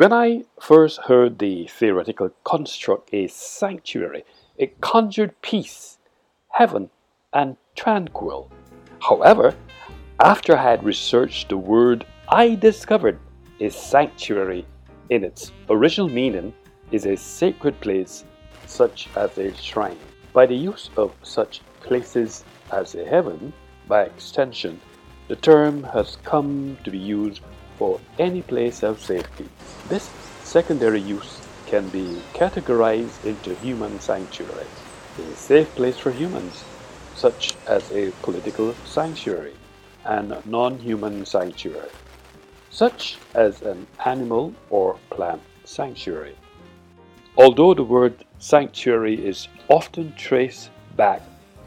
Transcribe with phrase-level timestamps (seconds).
[0.00, 4.24] When I first heard the theoretical construct a sanctuary,
[4.56, 5.98] it conjured peace,
[6.48, 6.88] heaven,
[7.34, 8.50] and tranquil.
[9.00, 9.54] However,
[10.18, 13.18] after I had researched the word, I discovered
[13.60, 14.64] a sanctuary
[15.10, 16.54] in its original meaning
[16.90, 18.24] is a sacred place
[18.64, 19.98] such as a shrine.
[20.32, 22.42] By the use of such places
[22.72, 23.52] as a heaven,
[23.86, 24.80] by extension,
[25.28, 27.42] the term has come to be used
[27.80, 29.48] for any place of safety.
[29.88, 30.10] This
[30.44, 34.66] secondary use can be categorized into human sanctuary,
[35.18, 36.62] a safe place for humans,
[37.14, 39.54] such as a political sanctuary,
[40.04, 41.88] and non-human sanctuary,
[42.68, 46.36] such as an animal or plant sanctuary.
[47.38, 51.22] Although the word sanctuary is often traced back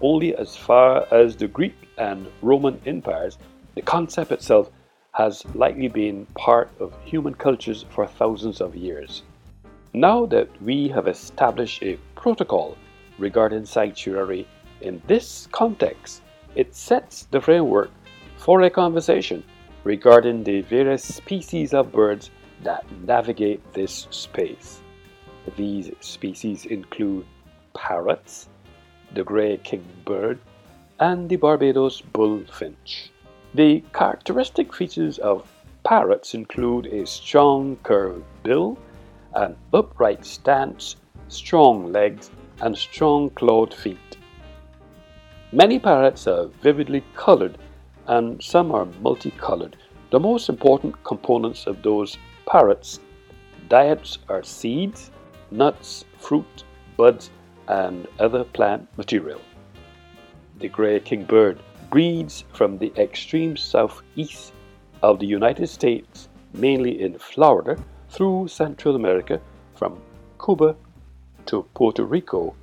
[0.00, 3.38] only as far as the Greek and Roman empires,
[3.74, 4.70] the concept itself
[5.16, 9.22] has likely been part of human cultures for thousands of years.
[9.94, 12.76] Now that we have established a protocol
[13.18, 14.46] regarding sanctuary
[14.82, 16.20] in this context,
[16.54, 17.90] it sets the framework
[18.36, 19.42] for a conversation
[19.84, 22.30] regarding the various species of birds
[22.62, 24.80] that navigate this space.
[25.56, 27.24] These species include
[27.72, 28.48] parrots,
[29.14, 30.40] the grey kingbird,
[31.00, 33.10] and the Barbados bullfinch.
[33.56, 35.50] The characteristic features of
[35.82, 38.76] parrots include a strong curved bill,
[39.34, 40.96] an upright stance,
[41.28, 44.18] strong legs, and strong clawed feet.
[45.52, 47.56] Many parrots are vividly colored
[48.06, 49.78] and some are multicolored.
[50.10, 53.00] The most important components of those parrots'
[53.70, 55.10] diets are seeds,
[55.50, 56.64] nuts, fruit,
[56.98, 57.30] buds,
[57.68, 59.40] and other plant material.
[60.58, 61.58] The gray kingbird
[61.96, 64.52] breeds from the extreme southeast
[65.00, 67.74] of the United States, mainly in Florida,
[68.10, 69.40] through Central America,
[69.74, 69.98] from
[70.44, 70.76] Cuba
[71.46, 72.54] to Puerto Rico,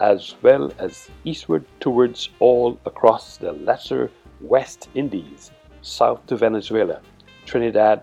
[0.00, 4.10] as well as eastward towards all across the lesser
[4.40, 5.50] West Indies,
[5.82, 7.02] south to Venezuela,
[7.44, 8.02] Trinidad,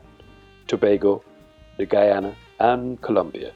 [0.67, 1.23] Tobago,
[1.77, 3.51] the Guianas, and Colombia.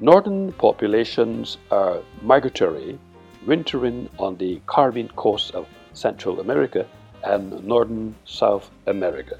[0.00, 2.98] Northern populations are migratory,
[3.46, 6.86] wintering on the Caribbean coast of Central America
[7.22, 9.38] and northern South America.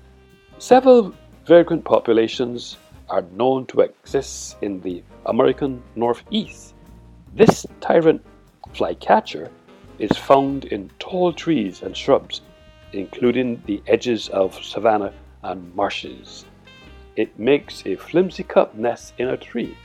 [0.58, 1.14] Several
[1.46, 2.78] vagrant populations
[3.10, 6.74] are known to exist in the American Northeast.
[7.34, 8.24] This tyrant
[8.72, 9.50] flycatcher
[9.98, 12.40] is found in tall trees and shrubs,
[12.92, 16.46] including the edges of savanna and marshes.
[17.16, 19.76] It makes a flimsy cup nest in a tree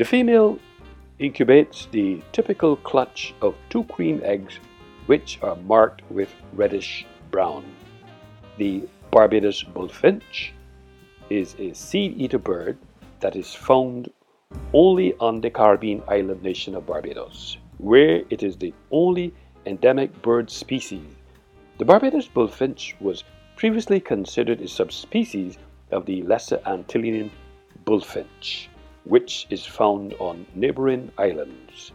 [0.00, 0.58] the female
[1.18, 4.58] incubates the typical clutch of two queen eggs
[5.10, 7.64] which are marked with reddish brown.
[8.58, 10.52] The Barbados bullfinch
[11.28, 12.78] is a seed-eater bird
[13.18, 14.08] that is found
[14.72, 19.34] only on the Caribbean island nation of Barbados, where it is the only
[19.66, 21.10] endemic bird species.
[21.78, 23.24] The Barbados bullfinch was
[23.56, 25.58] previously considered a subspecies
[25.90, 27.30] of the Lesser Antillean
[27.84, 28.68] bullfinch
[29.04, 31.90] which is found on neighboring islands.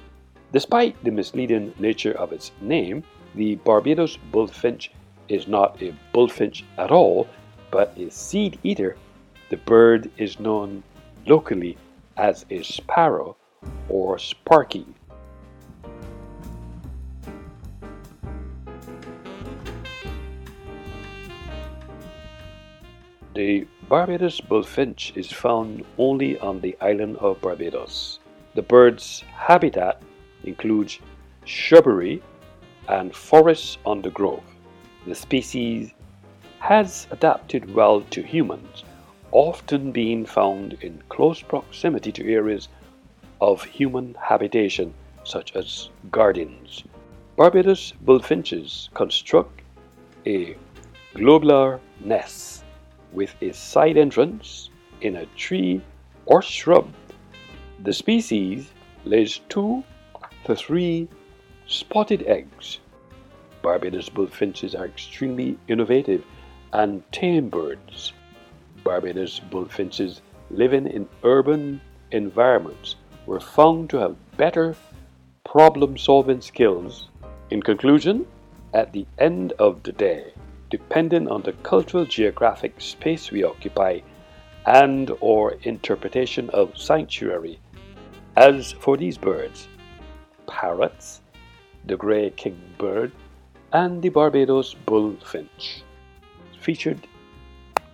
[0.56, 3.04] Despite the misleading nature of its name,
[3.36, 4.90] the Barbados bullfinch
[5.28, 7.28] is not a bullfinch at all,
[7.72, 8.96] but a seed eater.
[9.50, 10.82] The bird is known
[11.28, 11.76] locally
[12.16, 13.36] as a sparrow
[13.90, 14.86] or sparky.
[23.34, 28.20] The Barbados bullfinch is found only on the island of Barbados.
[28.54, 30.02] The bird's habitat
[30.46, 31.00] includes
[31.46, 32.22] shrubbery
[32.88, 34.44] and forests on the undergrowth.
[35.06, 35.94] The species
[36.60, 38.84] has adapted well to humans,
[39.32, 42.70] often being found in close proximity to areas
[43.42, 44.94] of human habitation
[45.24, 46.84] such as gardens.
[47.36, 49.62] Barbados bullfinches construct
[50.26, 50.56] a
[51.14, 52.64] globular nest
[53.12, 54.70] with a side entrance
[55.02, 55.82] in a tree
[56.26, 56.88] or shrub.
[57.84, 58.72] The species
[59.04, 59.84] lays two
[60.46, 61.08] to three
[61.68, 62.80] spotted eggs.
[63.62, 66.24] Barbados bullfinches are extremely innovative
[66.72, 68.14] and tame birds.
[68.84, 70.22] Barbados bullfinches
[70.52, 71.82] living in urban
[72.12, 72.96] environments
[73.26, 74.76] were found to have better
[75.44, 77.10] problem solving skills.
[77.50, 78.28] In conclusion,
[78.74, 80.34] at the end of the day,
[80.70, 84.00] depending on the cultural geographic space we occupy
[84.68, 87.60] and or interpretation of sanctuary.
[88.36, 89.68] As for these birds,
[90.48, 91.22] parrots,
[91.86, 93.12] the grey kingbird,
[93.74, 95.84] and the Barbados bullfinch,
[96.60, 97.08] featured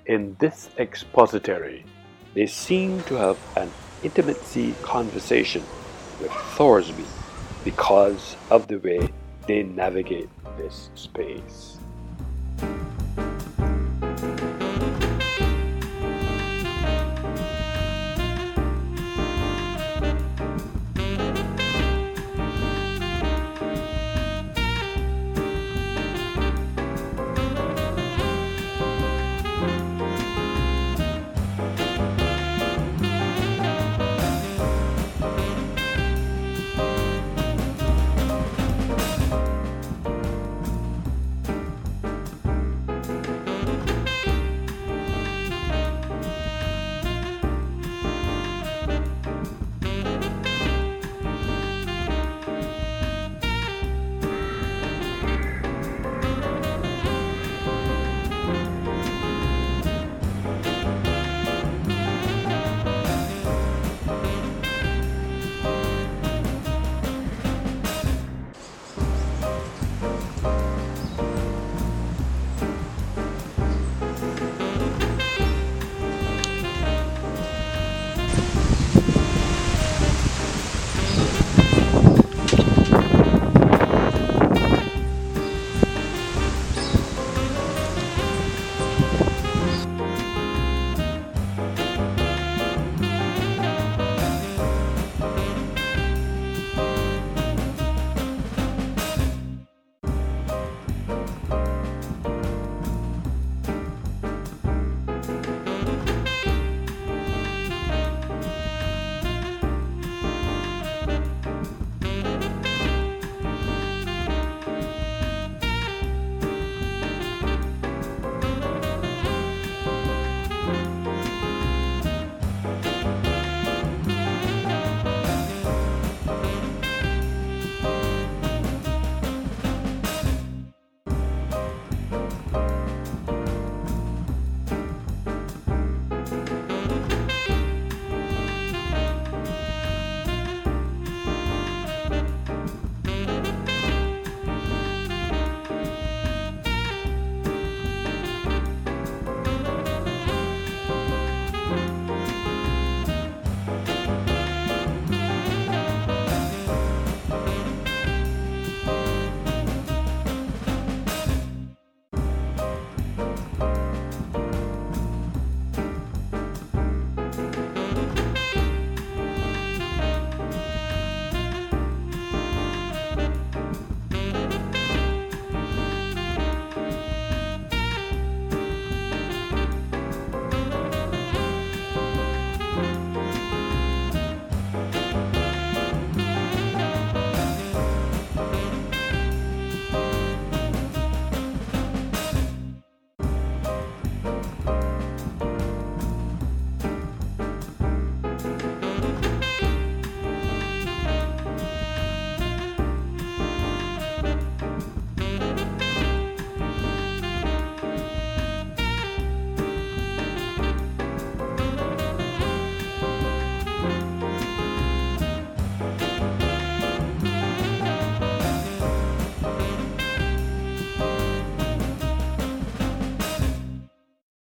[0.06, 1.86] in this expository
[2.34, 3.70] they seem to have an
[4.04, 5.64] intimacy conversation
[6.20, 7.06] with Thorsby
[7.64, 9.10] because of the way
[9.48, 11.78] they navigate this space.